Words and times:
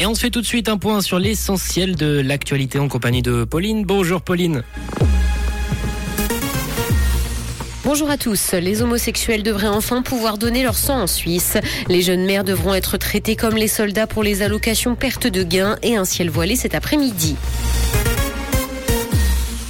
Et 0.00 0.06
on 0.06 0.14
se 0.14 0.20
fait 0.20 0.30
tout 0.30 0.40
de 0.40 0.46
suite 0.46 0.68
un 0.68 0.78
point 0.78 1.00
sur 1.00 1.18
l'essentiel 1.18 1.96
de 1.96 2.20
l'actualité 2.20 2.78
en 2.78 2.86
compagnie 2.86 3.22
de 3.22 3.42
Pauline. 3.42 3.84
Bonjour 3.84 4.22
Pauline. 4.22 4.62
Bonjour 7.84 8.08
à 8.08 8.16
tous. 8.16 8.52
Les 8.52 8.82
homosexuels 8.82 9.42
devraient 9.42 9.66
enfin 9.66 10.02
pouvoir 10.02 10.38
donner 10.38 10.62
leur 10.62 10.76
sang 10.76 11.02
en 11.02 11.06
Suisse. 11.08 11.56
Les 11.88 12.02
jeunes 12.02 12.24
mères 12.24 12.44
devront 12.44 12.74
être 12.74 12.96
traitées 12.96 13.34
comme 13.34 13.56
les 13.56 13.66
soldats 13.66 14.06
pour 14.06 14.22
les 14.22 14.42
allocations 14.42 14.94
perte 14.94 15.26
de 15.26 15.42
gains 15.42 15.78
et 15.82 15.96
un 15.96 16.04
ciel 16.04 16.30
voilé 16.30 16.54
cet 16.54 16.76
après-midi. 16.76 17.34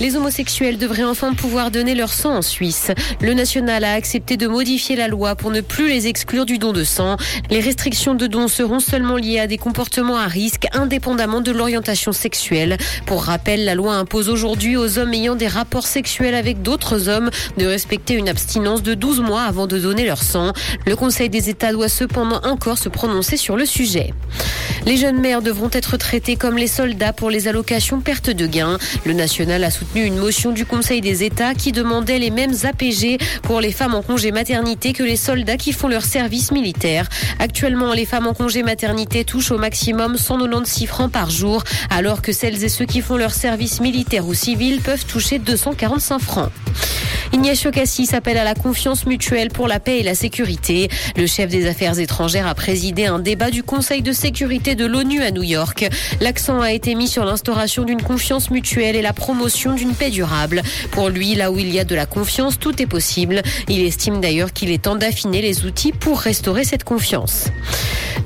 Les 0.00 0.14
homosexuels 0.14 0.78
devraient 0.78 1.02
enfin 1.02 1.34
pouvoir 1.34 1.72
donner 1.72 1.94
leur 1.94 2.12
sang 2.12 2.36
en 2.36 2.42
Suisse. 2.42 2.92
Le 3.20 3.34
national 3.34 3.82
a 3.82 3.94
accepté 3.94 4.36
de 4.36 4.46
modifier 4.46 4.94
la 4.94 5.08
loi 5.08 5.34
pour 5.34 5.50
ne 5.50 5.60
plus 5.60 5.88
les 5.88 6.06
exclure 6.06 6.46
du 6.46 6.58
don 6.58 6.72
de 6.72 6.84
sang. 6.84 7.16
Les 7.50 7.60
restrictions 7.60 8.14
de 8.14 8.28
don 8.28 8.46
seront 8.46 8.78
seulement 8.78 9.16
liées 9.16 9.40
à 9.40 9.48
des 9.48 9.58
comportements 9.58 10.16
à 10.16 10.26
risque 10.26 10.66
indépendamment 10.72 11.40
de 11.40 11.50
l'orientation 11.50 12.12
sexuelle. 12.12 12.76
Pour 13.06 13.24
rappel, 13.24 13.64
la 13.64 13.74
loi 13.74 13.94
impose 13.94 14.28
aujourd'hui 14.28 14.76
aux 14.76 14.98
hommes 14.98 15.14
ayant 15.14 15.34
des 15.34 15.48
rapports 15.48 15.86
sexuels 15.86 16.34
avec 16.34 16.62
d'autres 16.62 17.08
hommes 17.08 17.30
de 17.56 17.66
respecter 17.66 18.14
une 18.14 18.28
abstinence 18.28 18.82
de 18.82 18.94
12 18.94 19.20
mois 19.20 19.42
avant 19.42 19.66
de 19.66 19.78
donner 19.78 20.06
leur 20.06 20.22
sang. 20.22 20.52
Le 20.86 20.94
Conseil 20.94 21.28
des 21.28 21.50
États 21.50 21.72
doit 21.72 21.88
cependant 21.88 22.40
encore 22.44 22.78
se 22.78 22.88
prononcer 22.88 23.36
sur 23.36 23.56
le 23.56 23.66
sujet. 23.66 24.14
Les 24.86 24.96
jeunes 24.96 25.20
mères 25.20 25.42
devront 25.42 25.70
être 25.72 25.96
traitées 25.96 26.36
comme 26.36 26.56
les 26.56 26.66
soldats 26.66 27.12
pour 27.12 27.30
les 27.30 27.48
allocations 27.48 28.00
perte 28.00 28.30
de 28.30 28.46
gains. 28.46 28.78
Le 29.04 29.12
national 29.12 29.64
a 29.64 29.70
une 29.94 30.18
motion 30.18 30.52
du 30.52 30.66
Conseil 30.66 31.00
des 31.00 31.24
États 31.24 31.54
qui 31.54 31.72
demandait 31.72 32.18
les 32.18 32.30
mêmes 32.30 32.54
APG 32.62 33.18
pour 33.42 33.60
les 33.60 33.72
femmes 33.72 33.94
en 33.94 34.02
congé 34.02 34.32
maternité 34.32 34.92
que 34.92 35.02
les 35.02 35.16
soldats 35.16 35.56
qui 35.56 35.72
font 35.72 35.88
leur 35.88 36.04
service 36.04 36.52
militaire. 36.52 37.08
Actuellement, 37.38 37.92
les 37.92 38.04
femmes 38.04 38.26
en 38.26 38.34
congé 38.34 38.62
maternité 38.62 39.24
touchent 39.24 39.50
au 39.50 39.58
maximum 39.58 40.16
196 40.16 40.86
francs 40.86 41.10
par 41.10 41.30
jour, 41.30 41.64
alors 41.90 42.22
que 42.22 42.32
celles 42.32 42.64
et 42.64 42.68
ceux 42.68 42.86
qui 42.86 43.00
font 43.00 43.16
leur 43.16 43.32
service 43.32 43.80
militaire 43.80 44.26
ou 44.26 44.34
civil 44.34 44.80
peuvent 44.80 45.04
toucher 45.04 45.38
245 45.38 46.18
francs. 46.18 46.50
Ignacio 47.38 47.70
Cassis 47.70 48.14
appelle 48.14 48.36
à 48.36 48.42
la 48.42 48.56
confiance 48.56 49.06
mutuelle 49.06 49.50
pour 49.50 49.68
la 49.68 49.78
paix 49.78 50.00
et 50.00 50.02
la 50.02 50.16
sécurité. 50.16 50.88
Le 51.16 51.28
chef 51.28 51.48
des 51.48 51.68
affaires 51.68 51.96
étrangères 51.96 52.48
a 52.48 52.54
présidé 52.56 53.06
un 53.06 53.20
débat 53.20 53.52
du 53.52 53.62
Conseil 53.62 54.02
de 54.02 54.10
sécurité 54.10 54.74
de 54.74 54.84
l'ONU 54.84 55.22
à 55.22 55.30
New 55.30 55.44
York. 55.44 55.88
L'accent 56.20 56.60
a 56.60 56.72
été 56.72 56.96
mis 56.96 57.06
sur 57.06 57.24
l'instauration 57.24 57.84
d'une 57.84 58.02
confiance 58.02 58.50
mutuelle 58.50 58.96
et 58.96 59.02
la 59.02 59.12
promotion 59.12 59.72
d'une 59.72 59.94
paix 59.94 60.10
durable. 60.10 60.62
Pour 60.90 61.10
lui, 61.10 61.36
là 61.36 61.52
où 61.52 61.58
il 61.60 61.72
y 61.72 61.78
a 61.78 61.84
de 61.84 61.94
la 61.94 62.06
confiance, 62.06 62.58
tout 62.58 62.82
est 62.82 62.86
possible. 62.86 63.42
Il 63.68 63.84
estime 63.84 64.20
d'ailleurs 64.20 64.52
qu'il 64.52 64.72
est 64.72 64.82
temps 64.82 64.96
d'affiner 64.96 65.40
les 65.40 65.64
outils 65.64 65.92
pour 65.92 66.18
restaurer 66.18 66.64
cette 66.64 66.82
confiance. 66.82 67.44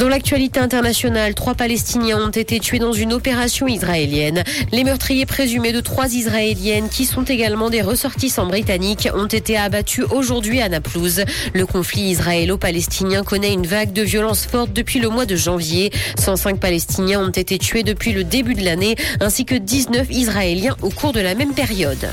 Dans 0.00 0.08
l'actualité 0.08 0.58
internationale, 0.60 1.34
trois 1.34 1.54
Palestiniens 1.54 2.26
ont 2.26 2.30
été 2.30 2.58
tués 2.58 2.78
dans 2.78 2.94
une 2.94 3.12
opération 3.12 3.68
israélienne. 3.68 4.44
Les 4.72 4.82
meurtriers 4.82 5.26
présumés 5.26 5.74
de 5.74 5.80
trois 5.80 6.14
Israéliennes, 6.14 6.88
qui 6.88 7.04
sont 7.04 7.24
également 7.24 7.68
des 7.68 7.82
ressortissants 7.82 8.46
britanniques, 8.46 9.10
ont 9.14 9.26
été 9.26 9.58
abattus 9.58 10.06
aujourd'hui 10.10 10.62
à 10.62 10.70
Naplouse. 10.70 11.22
Le 11.52 11.66
conflit 11.66 12.00
israélo-palestinien 12.00 13.24
connaît 13.24 13.52
une 13.52 13.66
vague 13.66 13.92
de 13.92 14.00
violence 14.00 14.46
forte 14.46 14.72
depuis 14.72 15.00
le 15.00 15.10
mois 15.10 15.26
de 15.26 15.36
janvier. 15.36 15.92
105 16.18 16.58
Palestiniens 16.58 17.20
ont 17.20 17.28
été 17.28 17.58
tués 17.58 17.82
depuis 17.82 18.14
le 18.14 18.24
début 18.24 18.54
de 18.54 18.64
l'année, 18.64 18.96
ainsi 19.20 19.44
que 19.44 19.54
19 19.54 20.06
Israéliens 20.10 20.76
au 20.80 20.88
cours 20.88 21.12
de 21.12 21.20
la 21.20 21.34
même 21.34 21.52
période. 21.52 22.08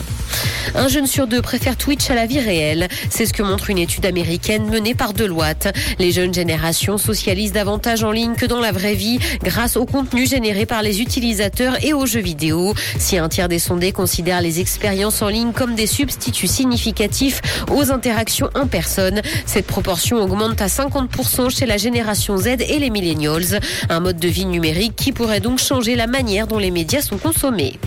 Un 0.76 0.88
jeune 0.88 1.08
sur 1.08 1.28
deux 1.28 1.42
préfère 1.42 1.78
Twitch 1.78 2.10
à 2.10 2.16
la 2.16 2.26
vie 2.26 2.40
réelle. 2.40 2.88
C'est 3.10 3.26
ce 3.26 3.34
que 3.34 3.44
montre 3.44 3.70
une 3.70 3.78
étude 3.78 4.06
américaine 4.06 4.70
menée 4.70 4.96
par 4.96 5.14
Deloitte. 5.14 5.74
Les 6.00 6.12
jeunes 6.12 6.34
générations 6.34 6.98
socialisent 6.98 7.52
davantage 7.52 8.04
en 8.04 8.12
ligne 8.12 8.36
que 8.36 8.46
dans 8.46 8.60
la 8.60 8.72
vraie 8.72 8.94
vie 8.94 9.20
grâce 9.44 9.78
au 9.78 9.86
contenu 9.86 10.26
généré 10.28 10.66
par 10.66 10.82
les 10.82 11.02
utilisateurs 11.02 11.84
et 11.84 11.94
aux 11.94 12.06
jeux 12.06 12.22
vidéo. 12.22 12.74
Si 13.00 13.18
un 13.18 13.30
tiers 13.30 13.48
des 13.48 13.60
sondés 13.60 13.92
considèrent 13.92 14.42
les 14.42 14.60
expériences 14.60 15.22
en 15.22 15.30
ligne 15.30 15.52
comme 15.52 15.76
des 15.76 15.88
substituts 15.88 16.48
significatifs 16.48 17.42
aux 17.72 17.92
interactions 17.92 18.50
en 18.56 18.68
personne, 18.68 19.22
cette 19.46 19.68
proportion 19.68 20.18
augmente 20.18 20.62
à 20.62 20.68
50% 20.68 21.56
chez 21.56 21.66
la 21.66 21.78
génération 21.78 22.38
Z 22.38 22.48
et 22.48 22.80
les 22.80 22.90
millennials. 22.90 23.60
Un 23.90 24.00
mode 24.00 24.20
de 24.20 24.28
vie 24.28 24.46
numérique 24.46 24.96
qui 24.96 25.12
pourrait 25.12 25.40
donc 25.40 25.60
changer 25.60 25.96
la 25.96 26.08
manière 26.08 26.48
dont 26.48 26.60
les 26.60 26.72
médias 26.72 27.02
sont 27.02 27.18
consommés. 27.18 27.80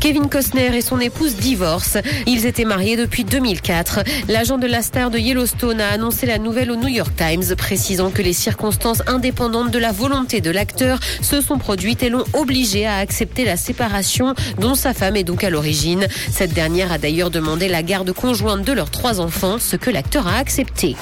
Kevin 0.00 0.28
Costner 0.28 0.74
et 0.74 0.80
son 0.80 0.98
épouse 0.98 1.36
divorcent. 1.36 2.00
Ils 2.26 2.46
étaient 2.46 2.64
mariés 2.64 2.96
depuis 2.96 3.24
2004. 3.24 4.00
L'agent 4.28 4.56
de 4.56 4.66
la 4.66 4.82
star 4.82 5.10
de 5.10 5.18
Yellowstone 5.18 5.80
a 5.80 5.90
annoncé 5.90 6.26
la 6.26 6.38
nouvelle 6.38 6.70
au 6.70 6.76
New 6.76 6.88
York 6.88 7.12
Times, 7.16 7.54
précisant 7.56 8.10
que 8.10 8.22
les 8.22 8.32
circonstances 8.32 9.02
indépendantes 9.06 9.70
de 9.70 9.78
la 9.78 9.92
volonté 9.92 10.40
de 10.40 10.50
l'acteur 10.50 10.98
se 11.20 11.40
sont 11.40 11.58
produites 11.58 12.02
et 12.02 12.08
l'ont 12.08 12.24
obligé 12.32 12.86
à 12.86 12.96
accepter 12.96 13.44
la 13.44 13.56
séparation 13.56 14.34
dont 14.58 14.74
sa 14.74 14.94
femme 14.94 15.16
est 15.16 15.24
donc 15.24 15.44
à 15.44 15.50
l'origine. 15.50 16.06
Cette 16.30 16.54
dernière 16.54 16.92
a 16.92 16.98
d'ailleurs 16.98 17.30
demandé 17.30 17.68
la 17.68 17.82
garde 17.82 18.12
conjointe 18.12 18.64
de 18.64 18.72
leurs 18.72 18.90
trois 18.90 19.20
enfants, 19.20 19.58
ce 19.58 19.76
que 19.76 19.90
l'acteur 19.90 20.26
a 20.26 20.36
accepté. 20.36 20.96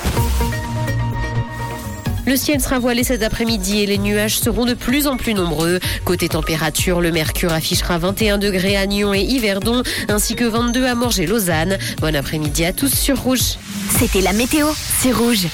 Le 2.28 2.36
ciel 2.36 2.60
sera 2.60 2.78
voilé 2.78 3.04
cet 3.04 3.22
après-midi 3.22 3.80
et 3.80 3.86
les 3.86 3.96
nuages 3.96 4.38
seront 4.38 4.66
de 4.66 4.74
plus 4.74 5.06
en 5.06 5.16
plus 5.16 5.32
nombreux. 5.32 5.80
Côté 6.04 6.28
température, 6.28 7.00
le 7.00 7.10
mercure 7.10 7.54
affichera 7.54 7.96
21 7.96 8.36
degrés 8.36 8.76
à 8.76 8.84
Nyon 8.84 9.14
et 9.14 9.22
Yverdon, 9.22 9.82
ainsi 10.08 10.36
que 10.36 10.44
22 10.44 10.84
à 10.84 10.94
Morges 10.94 11.20
et 11.20 11.26
Lausanne. 11.26 11.78
Bon 12.02 12.14
après-midi 12.14 12.66
à 12.66 12.74
tous 12.74 12.92
sur 12.92 13.18
Rouge. 13.18 13.56
C'était 13.98 14.20
la 14.20 14.34
météo, 14.34 14.66
c'est 15.00 15.10
Rouge. 15.10 15.46